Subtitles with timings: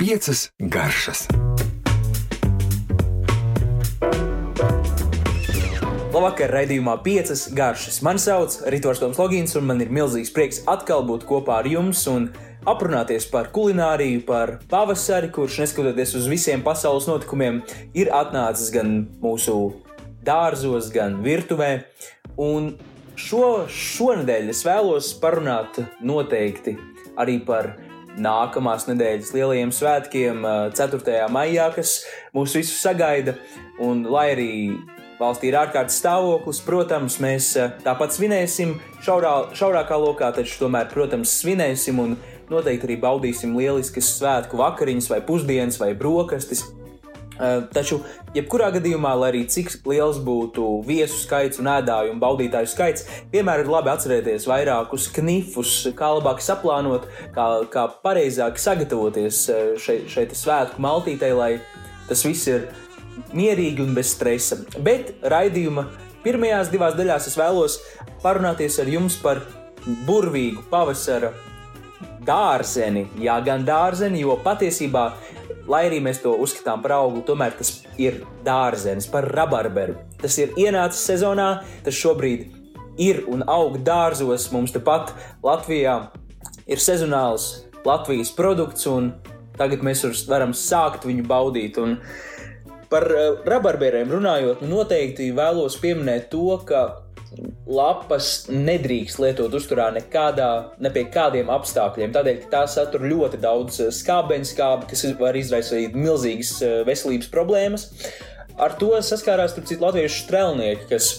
[0.00, 1.26] Piecas garšas.
[6.14, 8.00] Labvakar, raidījumā piecas garšas.
[8.00, 12.06] Mani sauc Ritors Toms Logins, un man ir milzīgs prieks atkal būt kopā ar jums
[12.08, 12.30] un
[12.64, 17.60] aprunāties par kulināriju, par pavasari, kurš, neskatoties uz visiem pasaules notikumiem,
[17.92, 19.58] ir atnācis gan mūsu
[20.24, 21.74] dārzos, gan virtuvē.
[22.40, 22.78] Un
[23.18, 26.76] šo, šonadēļ es vēlos parunāt noteikti
[27.20, 27.74] arī par
[28.20, 30.46] nākamās nedēļas lielajiem svētkiem,
[30.76, 31.18] 4.
[31.32, 32.00] maijā, kas
[32.36, 33.36] mūs visus sagaida.
[33.80, 34.50] Un, lai arī
[35.20, 37.52] valstī ir ārkārtas stāvoklis, protams, mēs
[37.84, 42.18] tāpat svinēsim šaurā, šaurākā lokā, taču tomēr, protams, svinēsim un
[42.50, 46.66] noteikti arī baudīsim lieliskas svētku vakariņas, vai pusdienas, vai brokastis.
[47.72, 48.00] Taču,
[48.36, 53.64] jebkurā gadījumā, lai arī cik liels būtu viesu skaits un ēdāju un baudītāju skaits, vienmēr
[53.64, 59.46] ir labi atcerēties vairākus knifus, kā labāk saplānot, kā, kā pareizāk sagatavoties
[59.80, 61.52] šeit, šeit svētku maltītei, lai
[62.10, 62.68] tas viss ir
[63.36, 64.60] mierīgi un bez stresa.
[64.84, 65.86] Bet raidījuma
[66.24, 67.78] pirmajās divās daļās es vēlos
[68.24, 69.40] parunāties ar jums par
[70.06, 71.32] burvīgu pavasara
[72.26, 73.06] dārzeni.
[73.20, 75.10] Jā, gan dārzeni, jo patiesībā
[75.70, 79.96] lai arī mēs to uzskatām par auglu, tomēr tas ir dārzenis, par rabarberu.
[80.20, 81.50] Tas ir ienācis sezonā,
[81.86, 82.48] tas šobrīd
[83.00, 84.48] ir un aug dārzos.
[84.52, 85.14] Mums tepat
[85.46, 85.96] Latvijā
[86.70, 87.50] ir sezonāls
[87.86, 89.12] Latvijas produkts, un
[89.58, 91.78] tagad mēs varam sākt viņu baudīt.
[91.80, 91.96] Un
[92.90, 97.06] par eh, rabarberiem runājot, nu noteikti vēlos pieminēt to, ka
[97.70, 100.50] lapas nedrīkst lietot uzturā nekādā,
[100.82, 102.12] ne pie kādiem apstākļiem.
[102.14, 107.88] Tādēļ, ka tās satur ļoti daudz eh, skābeņskābi, kas var izraisīt milzīgas eh, veselības problēmas.
[108.60, 111.12] Ar to saskārās citu latviešu strēlnieki, kas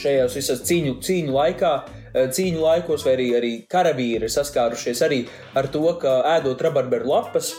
[0.00, 5.70] šajos visos cīņu, cīņu laikā eh, cīņu laikos, vai arī, arī karavīri saskārušies arī ar
[5.72, 7.54] to, ka ēdot rabarberu lapas,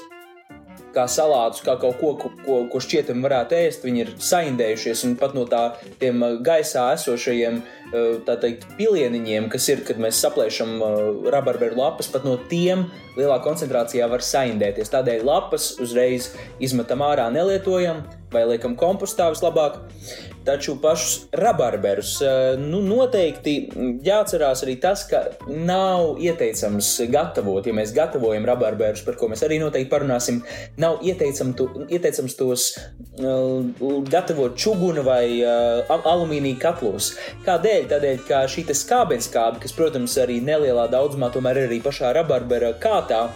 [0.96, 3.86] kā salātus, kā kaut ko, ko, ko, ko šķietami varētu ēst.
[3.88, 5.64] Viņi ir saindējušies un pat no tā,
[6.02, 10.96] tiem uh, gaisā esošajiem uh, teikt, pilieniņiem, kas ir, kad mēs saplēšam uh,
[11.34, 12.88] rabarberu lapas, pat no tiem
[13.18, 14.92] lielā koncentrācijā var saindēties.
[14.94, 16.32] Tādēļ lapas uzreiz
[16.64, 18.04] izmetam ārā, nelietojam
[18.34, 19.80] vai liekam kompostā vislabāk.
[20.42, 23.54] Taču pašus rabarberus eh, nu, noteikti
[24.02, 29.60] jāatcerās arī tas, ka nav ieteicams gatavot, ja mēs gatavojam rabarberus, par ko mēs arī
[29.62, 30.42] noteikti parunāsim,
[30.82, 32.68] nav ieteicam tu, ieteicams tos
[33.22, 33.62] uh,
[34.10, 37.14] gatavot čuguna vai uh, alumīnija katlos.
[37.46, 37.90] Kādēļ?
[37.92, 43.28] Tādēļ, ka šī skābenskābe, kas, protams, arī nelielā daudzumā tomēr ir arī pašā rabarbera kātā,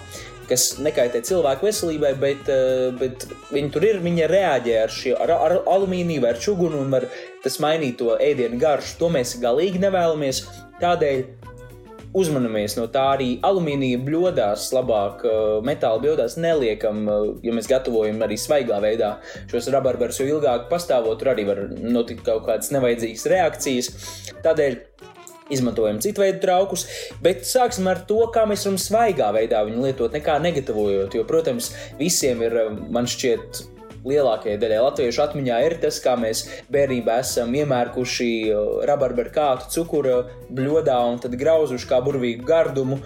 [0.50, 5.31] kas nekaitē cilvēku veselībai, bet, eh, bet viņi tur ir, viņi reaģē ar, šie, ar,
[5.31, 7.07] ar alumīniju vai ar čugunu un var
[7.44, 8.97] tas mainīt to ēdienu garšu.
[9.00, 10.44] To mēs galīgi nevēlamies.
[10.81, 11.23] Tādēļ
[12.16, 18.23] uzmanamies no tā arī alumīnija bļodās, labāk eh, metāla bļodās neliekam, eh, ja mēs gatavojam
[18.25, 19.16] arī svaigā veidā
[19.51, 23.91] šos rabarberus, jo ilgāk pastāvot, tur arī var notikt kaut kādas nevajadzīgas reakcijas.
[24.45, 24.79] Tādēļ
[25.53, 26.88] izmantojam citu veidu traukus,
[27.23, 31.17] bet sāksim ar to, kā mēs varam svaigā veidā viņu lietot, nekā negatavojot.
[31.17, 32.57] Jo, protams, visiem ir,
[32.94, 33.63] man šķiet,
[34.05, 36.43] lielākajai daļai latviešu atmiņā ir tas, kā mēs
[36.73, 38.29] bērnībā esam iemērkuši
[38.89, 40.17] rabarberu kātu cukuru
[40.55, 42.99] bļodā un tad grauzuši kā burvīgu gardumu.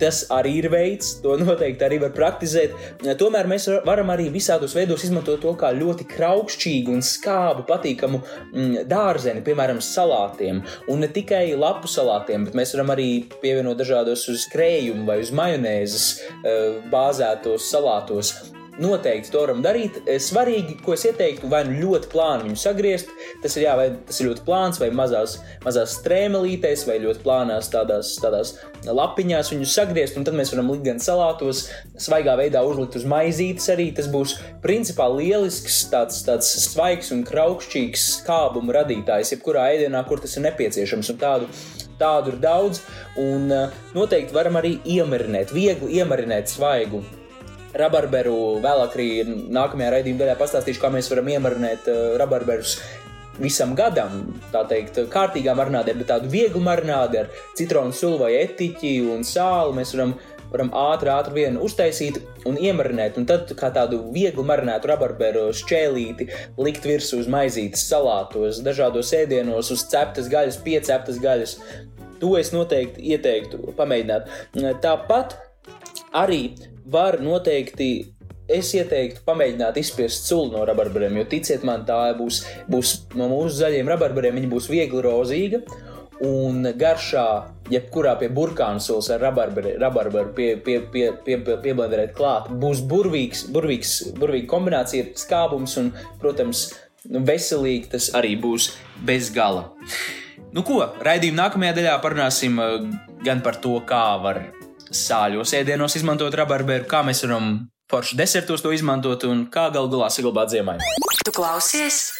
[0.00, 2.76] Tas arī ir veids, to noteikti arī var praktizēt.
[3.20, 8.86] Tomēr mēs varam arī visādos veidos izmantot to kā ļoti kraukšķīgu un skābu, patīkamu mm,
[8.90, 10.62] dārzeni, piemēram, salātiem.
[10.90, 13.10] Un ne tikai lapu salātiem, bet mēs varam arī
[13.42, 18.34] pievienot dažādos uz krējumu vai uz majonēzes eh, bāzētos salātos
[18.80, 20.00] noteikti to varam darīt.
[20.06, 23.88] Eh, svarīgi, ko es ieteiktu, vai nu ļoti plāni viņu sagriezt, tas ir, jā, vai
[24.08, 28.54] tas ir ļoti plāns, vai mazās, mazās strēmelītēs, vai ļoti plānās tādās, tādās
[28.86, 31.66] lapiņās viņu sagriezt, un tad mēs varam likt gan salātos,
[32.00, 33.90] svaigā veidā uzlikt uz maizītes arī.
[33.96, 40.38] Tas būs principā lielisks, tāds, tāds svaigs un kraukšķīgs skābuma radītājs, jebkurā ēdienā, kur tas
[40.38, 41.12] ir nepieciešams.
[41.12, 41.52] Un tādu
[42.00, 42.80] tādu ir daudz,
[43.20, 47.02] un uh, noteikti varam arī iemarinēt, viegli iemarinēt svaigu
[47.78, 48.58] rabarberu.
[48.64, 52.78] Vēlāk arī nākamajā raidījuma daļā pastāstīšu, kā mēs varam iemarinēt uh, rabarberus
[53.40, 58.92] visam gadam, tā teikt, kārtīgā marinādē, bet tādu vieglu marinādi ar citronu sulu vai etiķi
[59.14, 60.14] un sāli mēs varam,
[60.52, 66.28] varam ātri, ātri vienu uztaisīt un iemarinēt, un tad kā tādu vieglu marinētu rabarberu šķēlīti
[66.60, 71.56] likt virsū uz maizītes salātos, dažādos ēdienos, uz ceptas gaļas, pieceptas gaļas.
[72.20, 74.28] To es noteikti ieteiktu pamēģināt.
[74.84, 75.38] Tāpat
[76.20, 76.42] arī
[76.84, 77.90] var noteikti
[78.50, 83.60] es ieteiktu pamēģināt izspiest sulu no rabarberiem, jo ticiet man, tā būs, būs no mūsu
[83.60, 85.62] zaļiem rabarberiem, viņa būs viegli rozīga.
[86.20, 87.26] un garšā,
[87.72, 93.46] jebkurā pie burkānu sulas ar rabarberu pie, pie, pie, pie, pie, pieblenderēt klāt, būs burvīgs,
[93.54, 96.66] burvīgs, burvīga kombinācija ar skābums un, protams,
[97.08, 99.70] veselīgi tas arī būs bez gala.
[100.52, 102.80] Nu, ko, raidījuma nākamajā daļā parunāsim uh,
[103.24, 104.42] gan par to, kā var
[104.90, 107.52] sāļos ēdienos izmantot rabarberu, kā mēs varam
[107.90, 110.78] forši desertos to izmantot un kā galu galā saglabāt ziemai.
[111.24, 112.10] Tu klausies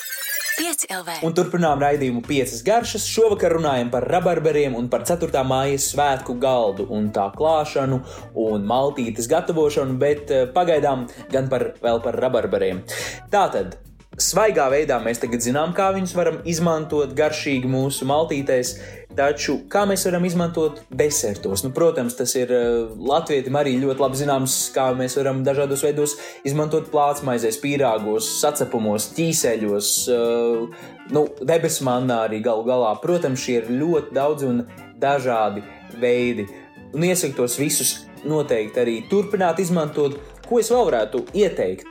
[0.60, 1.20] 5 LV.
[1.24, 3.06] Un turpinām raidījumu piecas garšas.
[3.08, 5.30] Šovakar runājam par rabarberiem un par 4.
[5.46, 8.02] mājas svētku galdu un tā klāšanu
[8.44, 12.84] un maltītes gatavošanu, bet eh, pagaidām gan par, vēl par rabarberiem.
[13.32, 13.78] Tātad.
[14.20, 18.74] Svaigā veidā mēs tagad zinām, kā viņus varam izmantot garšīgi mūsu maltītēs,
[19.16, 21.64] taču kā mēs varam izmantot desertos?
[21.64, 26.18] Nu, protams, tas ir uh, latvietim arī ļoti labi zināms, kā mēs varam dažādos veidos
[26.44, 30.86] izmantot plātsmaizēs, pīrāgos, sacepumos, ķīseļos, uh,
[31.16, 32.92] nu, debesu mannā arī galu galā.
[33.00, 34.64] Protams, šie ir ļoti daudz un
[35.00, 35.64] dažādi
[36.00, 36.50] veidi.
[36.92, 37.96] Un iesaku tos visus
[38.28, 40.20] noteikti arī turpināt izmantot.
[40.44, 41.88] Ko es vēl varētu ieteikt?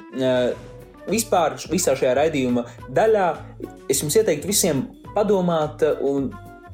[1.09, 2.65] Vispār visā šajā raidījuma
[2.95, 3.29] daļā.
[3.89, 4.85] Es jums ieteiktu visiem
[5.15, 6.29] padomāt, un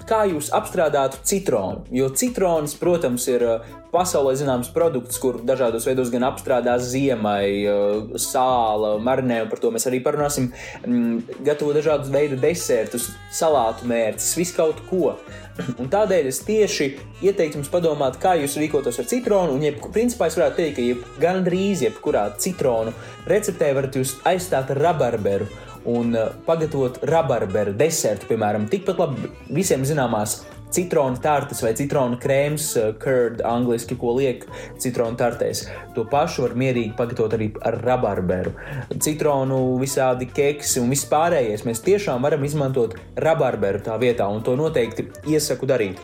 [0.09, 1.85] kā jūs apstrādātu citronu.
[1.93, 8.19] Jo citrons, protams, ir uh, pasaulē zināms produkts, kur dažādos veidos gan apstrādā ziemai, uh,
[8.21, 10.51] sāla, marinē, un par to mēs arī parunāsim.
[10.85, 15.15] Mm, gatavo dažādus veidus desertus, salātu mērķus, visu kaut ko.
[15.81, 16.89] Un tādēļ es tieši
[17.25, 19.55] ieteiktu jums padomāt, kā jūs rīkotos ar citronu.
[19.55, 22.93] Un, jeb, principā, es varētu teikt, ka jeb, gandrīz jebkurā citronu
[23.29, 25.47] receptē varat jūs aizstāt ar rabarberu
[25.89, 30.41] un uh, pagatavot rabarberu desertu, piemēram, tikpat labi visiem zināmās
[30.75, 34.47] citronu tartes vai citronu krēms, uh, curd, angļuiski, ko liek
[34.81, 35.65] citronu tartēs.
[35.95, 38.55] To pašu var mierīgi pagatavot arī ar rabarberu.
[38.97, 44.57] Citronu visādi keksi un viss pārējais mēs tiešām varam izmantot rabarberu tā vietā, un to
[44.59, 46.01] noteikti iesaku darīt.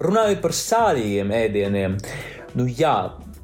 [0.00, 1.96] Runājot par sāļajiem ēdieniem,
[2.56, 2.94] nu jā,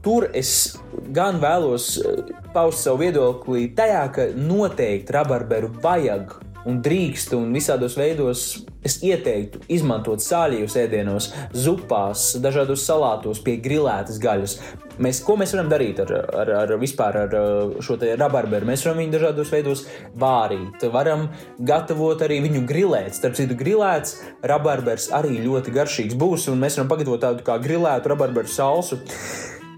[0.07, 0.77] tur es
[1.15, 7.95] gan vēlos eh, paust savu viedokli tajā, ka noteikti rabarberu vajag un drīkst, un visādos
[7.99, 8.47] veidos
[8.87, 14.57] es ieteiktu izmantot sāļajos ēdienos, zupās, dažādos salātos, pie grilētas gaļas.
[15.03, 18.67] Mēs, ko mēs varam darīt ar, ar, ar, ar uh, šo rabarberu?
[18.71, 19.83] Mēs varam viņu dažādos veidos
[20.17, 21.27] vārīt, varam
[21.61, 23.13] gatavot arī viņu grilēt.
[23.19, 24.17] Starp citu, grilēts
[24.47, 29.03] rabarbers arī ļoti garšīgs būs, un mēs varam pagatavot tādu kā grilētu rabarberu salsu.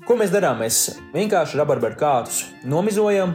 [0.08, 0.62] Ko mēs darām?
[0.62, 0.76] Mēs
[1.12, 3.34] vienkārši rabarberu kātus nomizojam,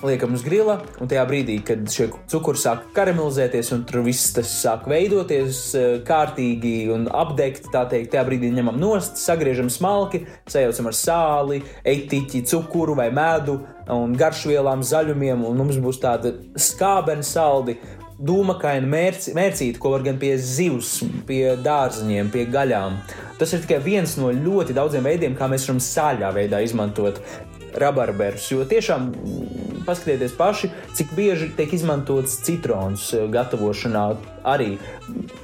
[0.00, 4.48] liekam uz grila, un tajā brīdī, kad šie cukuri sāk karamelizēties un tur viss tas
[4.62, 10.88] sāk veidoties eh, kārtīgi un apdegt, tā teikt, tajā brīdī ņemam nost, sagriežam smalki, sajaucam
[10.88, 11.60] ar sāli,
[11.92, 13.58] etiķi, cukuru vai medu
[13.92, 17.76] un garšvielām, zaļumiem, un mums būs tāda skābena saldi.
[18.20, 22.98] Dūmakaina mērci, mērcīte, ko var gan pie zivs, pie dārziņiem, pie gaļām.
[23.40, 27.22] Tas ir tikai viens no ļoti daudziem veidiem, kā mēs varam sāļā veidā izmantot
[27.74, 28.50] rabarberus.
[28.50, 34.04] Jo tiešām mm, paskatieties paši, cik bieži tiek izmantots citrons eh, gatavošanā.
[34.50, 34.74] Arī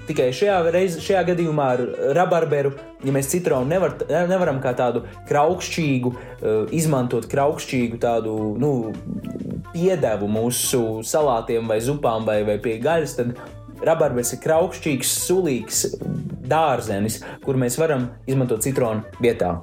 [0.08, 1.82] tikai šajā, reiz, šajā gadījumā ar
[2.16, 2.72] rabarberu,
[3.04, 8.72] ja mēs citronu nevar, nevaram kā tādu kraukšķīgu, eh, izmantot kraukšķīgu tādu nu,
[9.76, 13.36] piedevu mūsu salātiem vai zupām vai, vai pie gaļas, tad
[13.84, 15.82] rabarbers ir kraukšķīgs, sulīgs
[16.48, 19.58] dārzenis, kur mēs varam izmantot citronu vietā.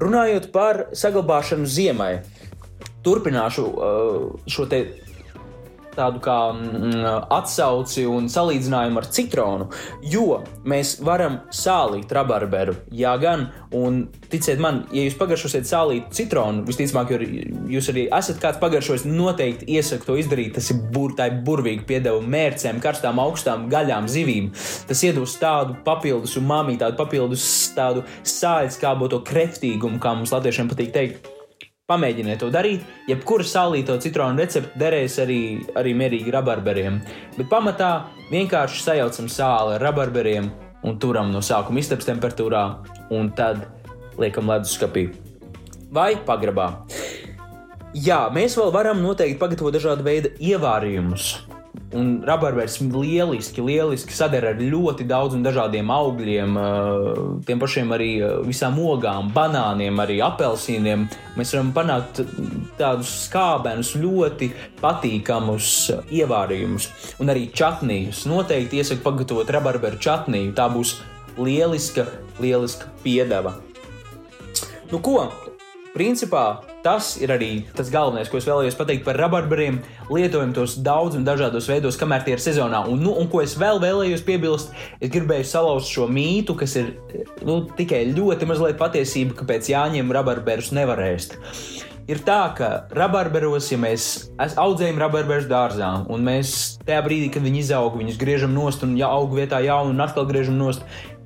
[0.00, 2.12] Runājot par saglabāšanu ziemai,
[3.04, 4.82] turpināšu uh, šo te
[5.96, 9.68] tādu kā mm, atsauci un salīdzinājumu ar citronu,
[10.04, 12.76] jo mēs varam sālīt rabarberu.
[12.94, 17.14] Jā, gan, un ticiet man, ja jūs pagaršosiet sālītu citronu, visticamāk,
[17.72, 20.54] jūs arī esat kāds pagaršojis, noteikti iesaku to izdarīt.
[20.56, 24.52] Tas ir burtai burvīgi piedeva mērcēm, karstām, augstām gaļām, zivīm.
[24.88, 30.94] Tas iedos tādu papildus umami, tādu papildus tādu sāļu skāboto kreftīgumu, kā mums latviešiem patīk
[30.96, 31.35] teikt.
[31.86, 32.82] Pamēģiniet to darīt.
[33.06, 35.36] Jebkura sālīto citronu recepte derēs arī,
[35.78, 36.96] arī mierīgi rabarberiem.
[37.36, 37.90] Bet pamatā
[38.32, 40.48] vienkārši sajaucam sāli ar rabarberiem
[40.82, 42.64] un turam no sākuma istabas temperatūrā,
[43.14, 43.68] un tad
[44.18, 45.12] liekam leduskapī
[45.94, 46.72] vai pagrabā.
[47.94, 51.45] Jā, mēs vēl varam noteikti pagatavot dažādu veidu ievārījumus.
[51.96, 58.34] Un rabarbers lieliski, lieliski sadara ar ļoti daudziem dažādiem augļiem, eh, tiem pašiem arī eh,
[58.44, 61.06] visām ogām, banāniem, arī apelsīniem.
[61.38, 62.22] Mēs varam panākt
[62.76, 64.50] tādus skābenus, ļoti
[64.82, 65.70] patīkamus
[66.10, 66.90] ievārījumus.
[67.22, 68.26] Un arī čatnījus.
[68.26, 70.56] Noteikti iesaku pagatavot rabarberu čatnīju.
[70.58, 70.98] Tā būs
[71.38, 72.08] lieliska,
[72.42, 73.54] lieliska piedeva.
[74.90, 75.30] Nu ko?
[75.96, 79.78] Principā tas ir arī tas galvenais, ko es vēlējos pateikt par rabarberiem.
[80.12, 82.82] Lietojam tos daudz un dažādos veidos, kamēr tie ir sezonā.
[82.92, 86.92] Un, nu, un ko es vēl vēlējos piebilst, es gribēju salauzt šo mītu, kas ir
[87.48, 91.38] nu, tikai ļoti mazliet patiesība, ka pēc jāņem rabarberus nevar ēst.
[92.12, 97.64] Ir tā, ka rabarberos, ja mēs audzējam rabarberus dārzā, un mēs tajā brīdī, kad viņi
[97.64, 100.84] izaug, viņus griežam nost un ja aug vietā jaunu un atkal griežam nost,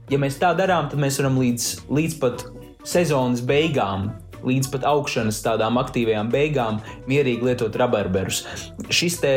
[0.08, 2.46] ja mēs tā darām, tad mēs varam līdz, līdz pat
[2.86, 4.12] sezonas beigām
[4.46, 6.80] līdz pat augšanas tādām aktīvajām beigām
[7.10, 8.42] mierīgi lietot rabarberus.
[8.90, 9.32] Šis, te,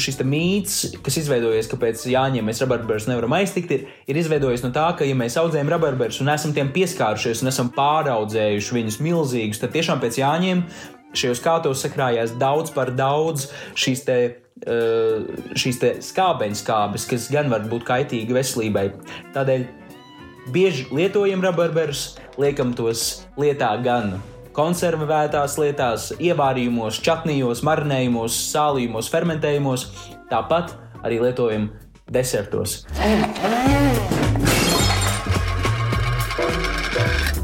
[0.00, 4.72] šis te mīts, kas izveidojies, kāpēc Jāņiem mēs rabarberus nevaram aiztikt, ir, ir izveidojies no
[4.74, 9.62] tā, ka, ja mēs audzējam rabarberus un esam tiem pieskārušies un esam pāraudzējuši viņus milzīgus,
[9.62, 10.66] tad tiešām pēc Jāņiem
[11.16, 14.20] šajos kātos sakrājās daudz par daudz šīs te
[15.58, 18.84] šīs skābeņskābes, kas gan var būt kaitīgi veselībai.
[19.34, 19.64] Tādēļ
[20.54, 24.20] bieži lietojam rabarberus, liekam tos lietā gan
[24.56, 29.86] konservētās lietās, ievārījumos, čatnījos, marinējumos, sālījumos, fermentējumos,
[30.30, 31.70] tāpat arī lietojam
[32.12, 32.82] desertos.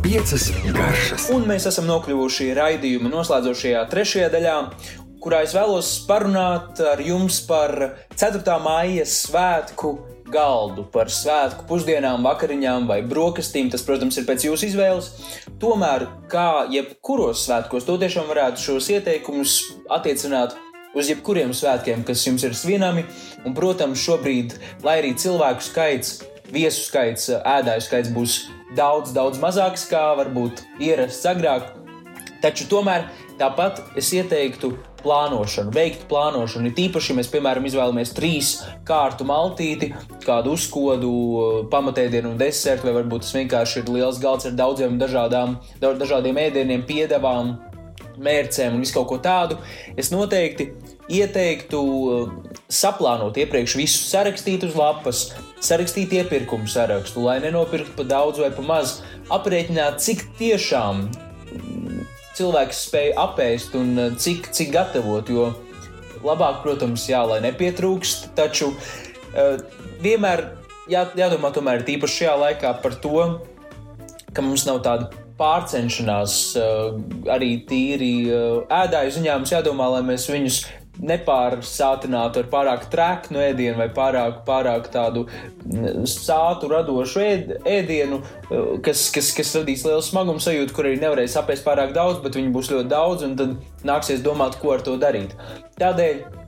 [0.04, 1.28] Piecas garšas.
[1.34, 4.54] Un mēs esam nokļuvuši raidījuma noslēdzošajā trešajā daļā,
[5.20, 7.74] kurā es vēlos parunāt ar jums par
[8.14, 8.44] 4.
[8.64, 9.96] māja svētku
[10.32, 13.70] galdu par svētku pusdienām, vakariņām vai brokastīm.
[13.72, 15.10] Tas, protams, ir pēc jūsu izvēles.
[15.62, 19.58] Tomēr, kā jebkuros svētkos, to tiešām varētu šos ieteikumus
[19.92, 20.56] attiecināt
[20.98, 23.04] uz jebkuriem svētkiem, kas jums ir svinami.
[23.44, 24.56] Un, protams, šobrīd,
[24.86, 26.18] lai arī cilvēku skaits,
[26.52, 28.38] viesu skaits, ēdāju skaits būs
[28.76, 31.72] daudz, daudz mazāks kā varbūt ierasts agrāk,
[32.42, 33.08] taču tomēr
[33.40, 36.70] tāpat es ieteiktu plānošanu, veikt plānošanu.
[36.70, 38.52] Ir tīpaši, ja mēs, piemēram, izvēlamies trīs
[38.88, 39.92] kārtu maltīti,
[40.24, 41.12] kādu uzkodu,
[41.72, 46.84] pamatēdienu un desertu, vai varbūt tas vienkārši ir liels galds ar daudziem dažādām, dažādiem ēdieniem,
[46.88, 47.56] piedevām,
[48.22, 49.58] mērcēm un visu kaut ko tādu.
[49.98, 50.72] Es noteikti
[51.08, 52.32] ieteiktu uh,
[52.68, 55.28] saplānot iepriekš visu, sarakstīt uz lapas,
[55.64, 58.98] sarakstīt iepirkumu sarakstu, lai nenopirktu pa daudz vai pa maz,
[59.34, 61.06] aprēķināt, cik tiešām
[62.38, 65.28] cilvēks spēj apēst un eh, cik, cik gatavot.
[65.28, 65.52] Jo
[66.24, 69.60] labāk, protams, jā, lai nepietrūkst, taču uh,
[70.02, 70.44] vienmēr
[70.90, 73.22] jā, jādomā tomēr tīpaši šajā laikā par to,
[74.34, 76.98] ka mums nav tāda pārcenšanās uh,
[77.30, 79.38] arī tīri uh, ēdāju ziņā.
[79.38, 80.62] Mums jādomā, lai mēs viņus
[80.98, 88.72] nepārsātinātu ar pārāk trēknu ēdienu vai pārāk, pārāk tādu mm, sātu radošu ēd, ēdienu, eh,
[88.84, 92.52] kas, kas, kas radīs lielu smagumu sajūtu, kur arī nevarēs apēst pārāk daudz, bet viņi
[92.54, 95.36] būs ļoti daudz, un tad nāksies domāt, ko ar to darīt.
[95.78, 96.46] Tādēļ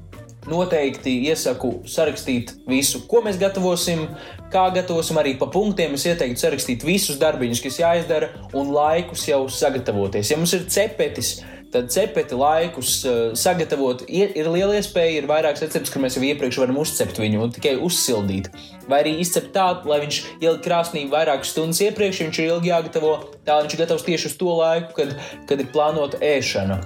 [0.48, 4.06] noteikti iesaku sarakstīt visu, ko mēs gatavosim,
[4.52, 5.94] kā gatavosim arī pa punktiem.
[5.98, 10.32] Es ieteiktu sarakstīt visus darbiņus, kas jāizdara, un laikus jau sagatavoties.
[10.32, 14.02] Ja mums ir cepetis, tad cepeti laikus uh, sagatavot.
[14.08, 17.76] Ir, liela iespēja, ir vairākas receptes, kur mēs jau iepriekš varam uzcept viņu un tikai
[17.78, 18.50] uzsildīt.
[18.90, 23.12] Vai arī izcept tā, lai viņš ielikt krāsnī vairākas stundas iepriekš, viņš ir ilgi jāgatavo,
[23.46, 25.14] tā viņš ir gatavs tieši uz to laiku, kad,
[25.50, 26.80] kad ir plānota ēšana.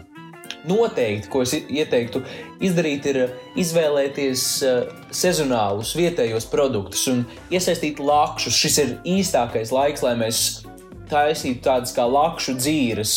[0.68, 2.20] Noteikti, ko es ieteiktu
[2.64, 3.18] izdarīt, ir
[3.60, 8.60] izvēlēties uh, sezonālus, vietējos produktus un iesaistīt lakšus.
[8.60, 10.63] Šis ir īstākais laiks, lai mēs
[11.10, 13.14] taisīt tādas kā lakšu dzīves.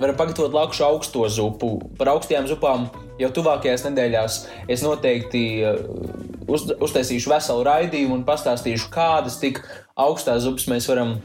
[0.00, 1.76] Varam pagatavot lakšu augsto zupu.
[1.98, 2.88] Par augstajām zupām
[3.20, 4.38] jau tuvākajās nedēļās
[4.70, 5.82] es noteikti uh,
[6.48, 9.62] uz, uztaisīšu veselu raidījumu un pastāstīšu, kādas tik
[10.00, 11.18] augstās zupas mēs varam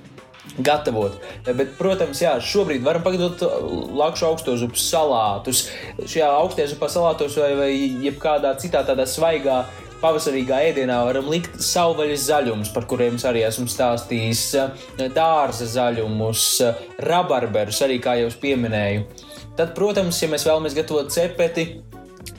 [0.62, 1.15] gatavot.
[1.45, 5.65] Bet, protams, jā, šobrīd varam pagatavot uh, lakšu augsto zupu salātus.
[6.03, 7.72] Šajā augstajā zupā salātos vai, vai
[8.05, 9.63] jebkādā citā tādā svaigā
[10.02, 14.44] pavasarīgā ēdienā varam likt savvaļas zaļumus, par kuriem es arī esmu stāstījis,
[15.16, 16.46] dārza zaļumus,
[17.08, 19.06] rabarberus, arī kā jau pieminēju.
[19.56, 21.70] Tad, protams, ja mēs vēlamies gatavot cepeti,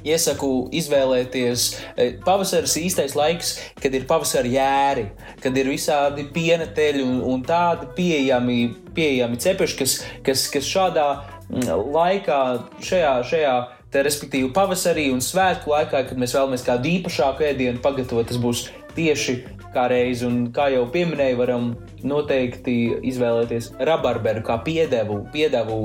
[0.06, 1.66] iesaku izvēlēties.
[1.96, 5.06] E, pavasaris īstais laiks, kad ir pavasara jēri,
[5.42, 8.60] kad ir visādi piena teļi un, un tādi pieejami,
[8.96, 9.96] pieejami cepeši, kas,
[10.26, 11.08] kas, kas šādā
[11.50, 12.40] laikā,
[12.82, 13.56] šajā, šajā
[13.94, 18.64] Te, respektīvi, pavasarī un svētku laikā, kad mēs vēlamies kādu īpašāku ēdienu pagatavot, tas būs
[18.96, 19.36] tieši
[19.76, 20.26] kā reizi.
[20.26, 21.70] Un, kā jau pieminēju, varam
[22.06, 22.76] noteikti
[23.06, 25.78] izvēlēties rabarberu kā piedevu, piedevu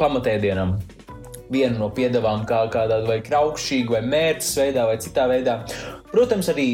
[0.00, 0.76] pamatēdienam.
[1.46, 5.60] Vienu no piedevām, kā kādā vai kraukšķīgā, vai mērķa veidā, vai citā veidā.
[6.10, 6.68] Protams, arī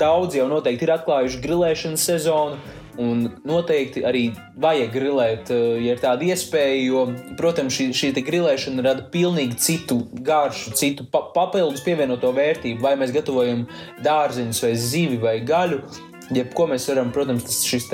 [0.00, 2.58] daudzi jau noteikti ir atklājuši grilēšanas sezonu
[3.02, 7.02] Un noteikti arī vajag grilēt, eh, ja ir tāda iespēja, jo,
[7.36, 12.80] protams, šī, šī grilēšana rada pilnīgi citu garšu, citu pa papildus pievienoto vērtību.
[12.80, 13.66] Vai mēs gatavojam
[14.02, 15.82] dārziņus, vai zivi, vai gaļu.
[16.34, 17.86] Jebko mēs varam, protams, tas šis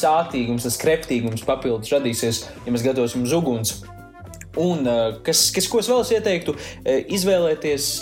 [0.00, 3.76] sātīgums, tas kreptīgums papildus radīsies, ja mēs gatavosim uz uguns.
[4.58, 7.92] Un uh, kas, kas, ko es vēl ieteiktu, uh, izvēlēties.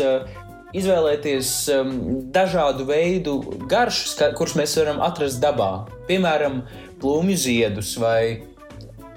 [0.76, 1.95] Izvēlēties um,
[2.35, 3.38] dažādu veidu
[3.71, 5.87] garšas, kurus mēs varam atrast dabā.
[6.11, 6.61] Piemēram,
[7.00, 8.42] plūmju ziedus vai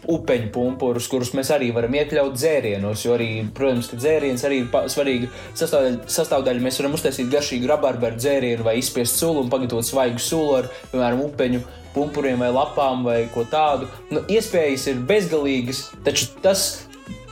[0.09, 3.03] upeņu pumpurus, kurus mēs arī varam iekļaut dzērienos.
[3.05, 5.99] Jo arī, protams, ka dzēriens arī ir svarīga sastāvdaļa.
[6.15, 6.63] sastāvdaļa.
[6.65, 11.25] Mēs varam uztaisīt garšīgu rabarberu dzērienu vai izspiest sulu un pagatavot svaigu sulu ar, piemēram,
[11.27, 11.61] upeņu
[11.93, 13.89] pumpuriem vai lapām vai ko tādu.
[14.13, 16.85] Nu, iespējas ir bezgalīgas, taču tas,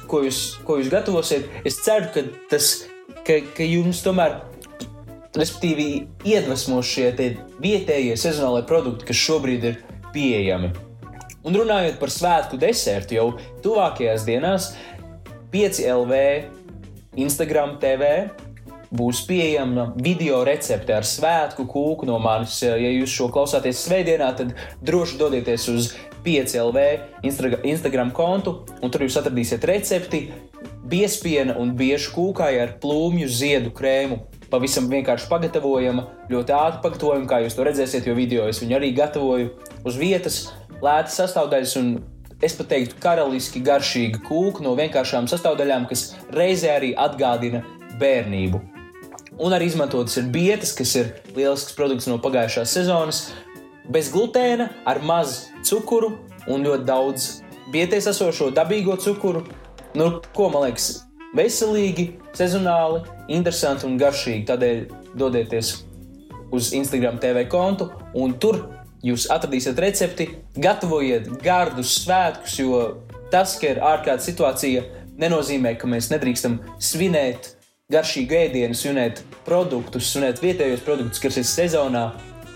[0.09, 2.87] ko jūs, ko jūs gatavosiet, es ceru, ka, tas,
[3.27, 4.39] ka, ka jums tomēr.
[5.37, 7.11] Respektīvi, iedvesmos šie
[7.61, 9.81] vietējie sezonālie produkti, kas šobrīd ir
[10.15, 10.71] pieejami.
[11.47, 13.27] Un runājot par svētku desertu, jau
[13.63, 14.71] tuvākajās dienās
[15.53, 16.17] 5LV,
[17.21, 18.09] Instagram TV
[18.97, 22.59] būs pieejama video recepte ar svētku kūku no manis.
[22.63, 24.55] Ja jūs šo klausāties svētdienā, tad
[24.85, 25.89] droši dodieties uz
[26.25, 26.83] 5LV
[27.67, 30.25] Instagram kontu, un tur jūs atradīsiet recepti
[30.87, 34.21] biespiena un biežu kūkai ar plūmju ziedu krēmu.
[34.51, 38.93] Pavisam vienkārši pagatavojama, ļoti ātri pagatavojama, kā jūs to redzēsiet, jo video es viņu arī
[38.95, 39.49] gatavoju
[39.83, 40.37] uz vietas
[40.79, 41.89] lētas sastāvdaļas un
[42.43, 47.63] es pat teiktu, karaliski garšīga kūka no vienkāršām sastāvdaļām, kas reizē arī atgādina
[47.99, 48.61] bērnību.
[49.37, 53.21] Un arī izmantotas ir bietas, kas ir lielisks produkts no pagājušās sezonas,
[53.89, 56.13] bez glutēna, ar mazu cukuru
[56.49, 57.27] un ļoti daudz
[57.73, 59.43] bietēs esošo dabīgo cukuru.
[59.97, 61.03] Nu, ko man liekas,
[61.37, 63.01] veselīgi, sezonāli,
[63.33, 64.45] interesanti un garšīgi.
[64.49, 64.81] Tādēļ
[65.17, 65.73] dodieties
[66.53, 68.61] uz Instagram TV kontu un tur
[69.05, 70.25] Jūs atradīsiet recepti,
[70.57, 72.79] gatavojiet gardus svētkus, jo
[73.29, 74.81] tas, ka ir ārkārtas situācija,
[75.21, 77.51] nenozīmē, ka mēs nedrīkstam svinēt
[77.93, 82.07] garšīgu ēdienu, svinēt produktus, svinēt vietējos produktus, kas ir sezonā,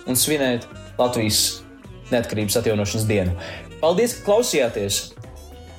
[0.10, 0.66] un svinēt
[0.98, 1.62] Latvijas
[2.10, 3.38] neatkarības atjaunošanas dienu.
[3.84, 5.04] Paldies, ka klausījāties!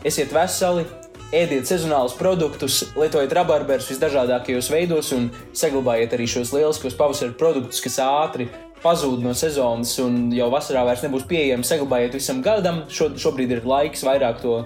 [0.06, 0.86] Esiet veseli!
[1.32, 7.96] Ēdiet sezonālus produktus, lietojiet rabarberus visdažādākajos veidos un saglabājiet arī šos lieliskos pavasara produktus, kas
[8.04, 8.50] ātri
[8.82, 12.82] pazūd no sezonas un jau vasarā vairs nebūs pieejams, saglabājiet visam gadam.
[12.92, 14.58] Šo, šobrīd ir laiks vairāk to,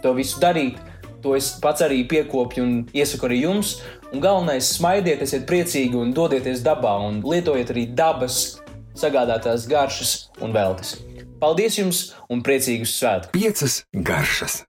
[0.00, 0.80] to visu darīt.
[1.20, 3.76] To es pats arī piekopju un iesaku arī jums.
[4.08, 8.62] Un galvenais, smaidiet, esiet priecīgi un dodieties dabā un lietojiet arī dabas
[8.96, 10.96] sagādātās garšas un veltes.
[11.36, 13.36] Paldies jums un priecīgus svētkus!
[13.36, 14.64] Piecas garšas!